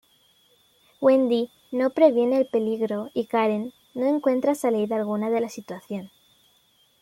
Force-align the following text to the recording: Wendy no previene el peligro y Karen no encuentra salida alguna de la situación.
Wendy 0.99 1.51
no 1.71 1.91
previene 1.91 2.39
el 2.39 2.47
peligro 2.47 3.11
y 3.13 3.27
Karen 3.27 3.71
no 3.93 4.07
encuentra 4.07 4.55
salida 4.55 4.95
alguna 4.95 5.29
de 5.29 5.41
la 5.41 5.49
situación. 5.49 6.09